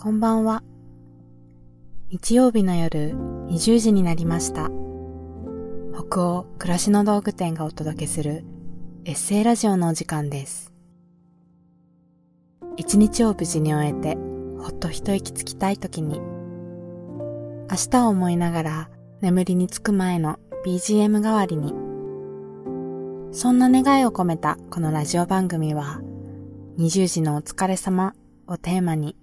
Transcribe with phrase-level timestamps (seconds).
[0.00, 0.62] こんばんは。
[2.08, 3.16] 日曜日の夜
[3.48, 4.70] 20時になりました。
[5.92, 8.44] 北欧暮らしの道具店がお届けする
[9.06, 10.72] エッセイラジオのお時間です。
[12.76, 14.16] 一日を無事に終えて
[14.60, 18.90] ほっと一息つきたい時に明日を思いながら
[19.20, 21.74] 眠りにつく前の BGM 代わりに
[23.32, 26.00] そんな願いを込めたこのラジオ番組は
[26.78, 28.14] 20時のお疲れ様
[28.46, 29.16] をテーマに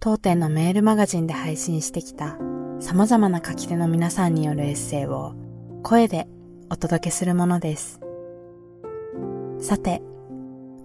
[0.00, 2.38] 当店のメールマガジンで配信してきた
[2.78, 5.34] 様々な書き手の皆さんによるエッセイを
[5.82, 6.28] 声で
[6.70, 8.00] お届けするものです。
[9.58, 10.00] さて、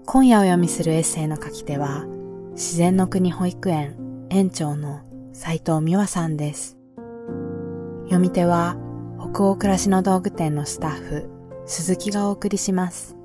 [0.07, 2.05] 今夜お読みするエッセイの書き手は
[2.53, 6.79] 自然の国保育園園長の斉藤美和さんです。
[8.05, 8.77] 読み手は
[9.19, 11.29] 北欧暮らしの道具店のスタッフ
[11.67, 13.15] 鈴木がお送りします。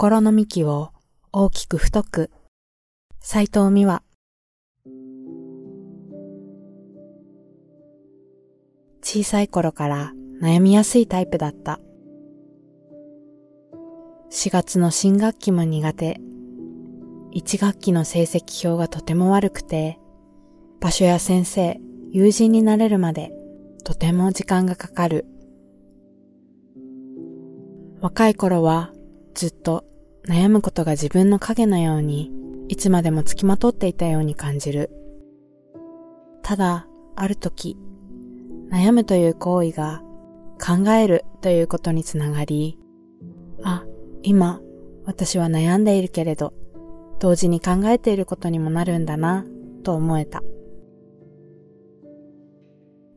[0.00, 0.92] 心の幹を
[1.32, 2.30] 大きく太く
[3.18, 4.04] 斉藤美和
[9.02, 11.80] 小さい頃から悩みやすいタイプだった。
[14.30, 16.20] 4月の新学期も苦手。
[17.34, 19.98] 1学期の成績表がとても悪くて、
[20.78, 21.80] 場所や先生、
[22.12, 23.32] 友人になれるまで
[23.82, 25.26] とても時間がかかる。
[28.00, 28.92] 若い頃は
[29.38, 29.84] ずっと
[30.26, 32.32] 悩むことが自分の影のように
[32.66, 34.90] いつまでもつきまとっていたように感じる。
[36.42, 37.76] ただ、ある時、
[38.68, 40.02] 悩むという行為が
[40.60, 42.80] 考えるということにつながり、
[43.62, 43.84] あ、
[44.24, 44.60] 今
[45.04, 46.52] 私は悩んでいるけれど、
[47.20, 49.46] 同時に考えていることにもなるんだな、
[49.84, 50.42] と思えた。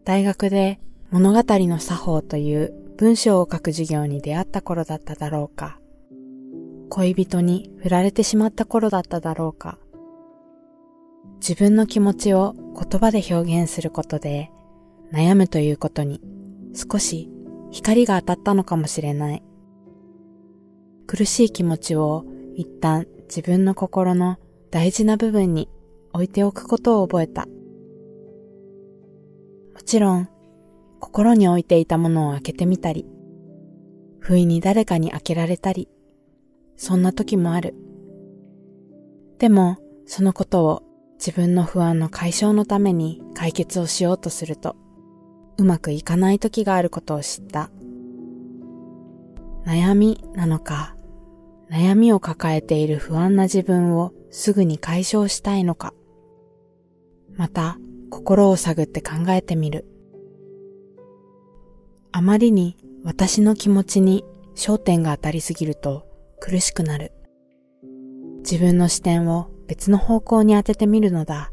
[0.05, 0.79] 大学で
[1.09, 5.80] 物語の作法という文章を書く授業に出会った頃だっただろうか。
[6.93, 9.77] 恋人に振られてしまった頃だっただろうか。
[11.39, 14.51] 自分の気持ちを言葉で表現することで
[15.13, 16.19] 悩むということに
[16.73, 17.29] 少し
[17.71, 19.41] 光が当たったのかもしれない。
[21.07, 22.25] 苦しい気持ちを
[22.55, 24.37] 一旦自分の心の
[24.69, 25.69] 大事な部分に
[26.11, 27.45] 置いておくことを覚えた。
[27.45, 27.51] も
[29.85, 30.27] ちろん、
[30.99, 33.07] 心に置いていたものを開けてみたり、
[34.19, 35.87] 不意に誰かに開けられたり、
[36.81, 37.75] そんな時もある。
[39.37, 39.77] でも、
[40.07, 40.81] そのことを
[41.19, 44.75] 自分の不安の解消のために解決をしようとすると、
[45.59, 47.69] うまくいかない時があることを知った。
[49.63, 50.95] 悩みなのか、
[51.69, 55.93] 悩みを抱えている不安な自分をすぐに解消したいのか、
[57.35, 57.77] また
[58.09, 59.85] 心を探って考えてみる。
[62.11, 64.25] あまりに私の気持ちに
[64.55, 66.10] 焦点が当たりすぎると
[66.41, 67.13] 苦しくなる。
[68.39, 71.51] 自分の視点を別の方向に当ててみるのだ。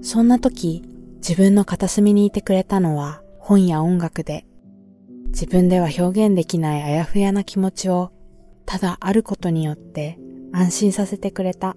[0.00, 0.82] そんな時、
[1.16, 4.46] 自分の片隅にいてくれたのは本や音楽で、
[5.26, 8.12] 自分では表現できないあやふやな気持ちを
[8.64, 10.18] ただあることによって
[10.52, 11.76] 安心させてくれた。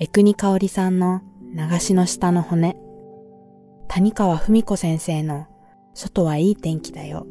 [0.00, 1.22] 江国香織さんの
[1.54, 2.76] 流しの下の骨、
[3.86, 5.46] 谷川文子先生の
[5.94, 7.28] 外はいい天気だよ。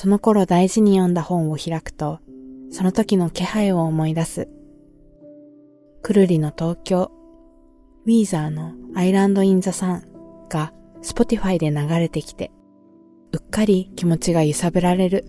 [0.00, 2.20] その頃大事に読んだ本を開くと、
[2.70, 4.48] その時の気配を思い出す。
[6.02, 7.10] くるりの東京、
[8.06, 10.04] ウィーザーのアイランド・イン・ザ・サン
[10.48, 10.72] が
[11.02, 12.52] Spotify で流れてきて、
[13.32, 15.24] うっかり気持ちが揺さぶられる。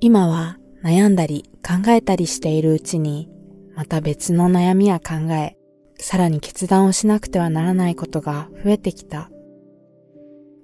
[0.00, 3.30] 今は悩んだり考えたりしているうちに、
[3.74, 5.56] また別の悩みや考え、
[5.96, 9.30] さらに決断をしなくてはならないことが増えてきた。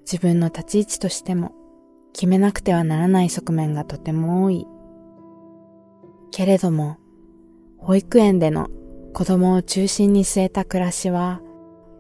[0.03, 1.53] 自分の立ち位置としても、
[2.19, 4.67] 決めなくてはならない側面がとても多い。
[6.33, 6.97] けれども、
[7.77, 8.71] 保育園での
[9.15, 11.41] 子供を中心に据えた暮らしは、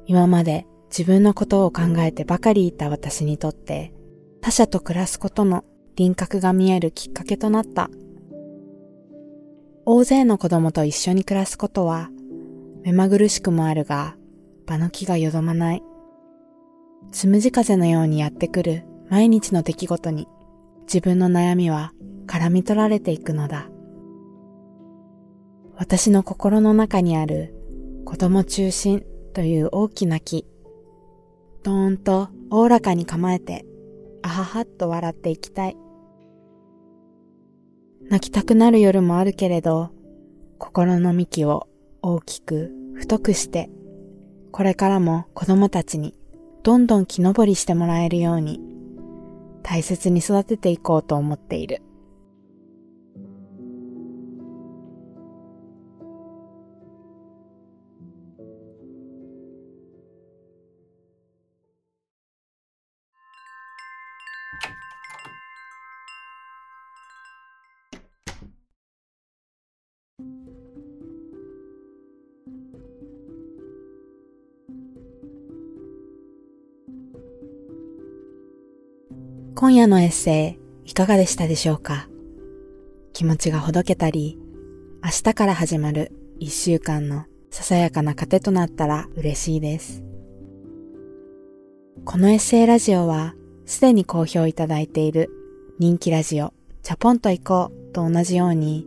[0.06, 3.94] 今まで自分のことを考えてばかりいた私にとって、
[4.40, 7.88] 他者と暮らすことの輪郭が見えるきっかけとなった。
[9.86, 12.10] 大勢の子供と一緒に暮らすことは、
[12.82, 14.16] 目まぐるしくもあるが、
[14.66, 15.82] 場の気がよどまない。
[17.12, 20.28] つむじ風のようにやってくる毎日の出来事に、
[20.82, 21.92] 自分の悩みは
[22.26, 23.68] 絡み取られていくのだ。
[25.76, 27.54] 私の心の中にある
[28.04, 30.46] 子供中心という大きな木。
[31.62, 33.64] どーんとおおらかに構えて、
[34.22, 35.76] あははっと笑っていきたい。
[38.10, 39.90] 泣きたくなる夜もあるけれど、
[40.58, 41.68] 心の幹を
[42.02, 43.70] 大きく太くして、
[44.50, 46.14] これからも子供たちに
[46.62, 48.60] どんどん木登りしてもらえるように
[49.62, 51.82] 大切に育てていこうと思っている。
[79.60, 80.56] 今夜のエッセ
[80.86, 82.08] イいかがでしたでしょうか？
[83.12, 84.38] 気持ちがほどけたり、
[85.02, 90.04] 明日から始まる一週間のささやかな糧となったら嬉しいです。
[92.04, 93.34] このエッセイラジオは
[93.66, 95.28] すでに好評いただいている
[95.80, 96.54] 人気ラジオ
[96.84, 98.86] チャポンと行こうと同じように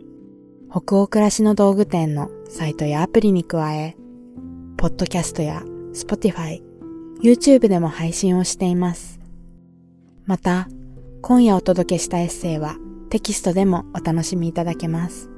[0.70, 3.94] 北欧暮らしの道具店のサイトやアプリに加え、
[4.78, 6.62] ポッドキャストや Spotify、
[7.22, 9.20] YouTube でも配信をしています。
[10.24, 10.68] また、
[11.20, 12.76] 今夜お届けしたエッセイは
[13.10, 15.30] テキストでもお楽しみいただけます。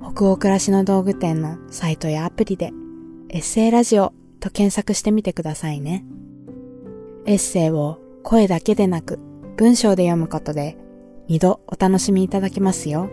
[0.00, 2.72] 北欧暮らしの道具店のサイトやアプリで
[3.28, 6.04] エッセイラジオと検索してみてくださいね。
[7.26, 9.18] エッセイを声だけでなく
[9.56, 10.76] 文章で読むことで
[11.28, 13.08] 二度お楽しみいただけますよ。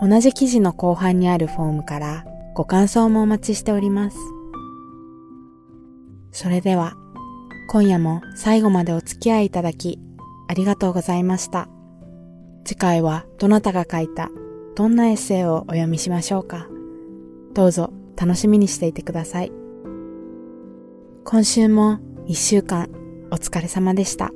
[0.00, 4.16] 同じ記事の後半にあるフォームからご感想もお待ちしております。
[6.32, 6.96] それでは
[7.76, 9.98] 今夜も最後までお付き合いいただき、
[10.48, 11.68] ありがとうございました。
[12.64, 14.30] 次回はどなたが書いた
[14.74, 16.68] どんなエッセイをお読みしましょうか。
[17.52, 19.52] どうぞ楽しみにしていてください。
[21.24, 22.88] 今週も一週間
[23.30, 24.30] お疲れ様でした。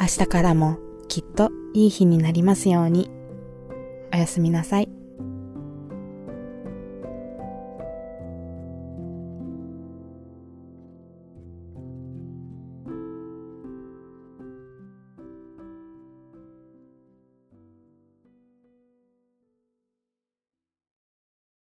[0.00, 0.78] 明日からも
[1.08, 3.10] きっといい日になりますように。
[4.14, 4.99] おやすみなさい。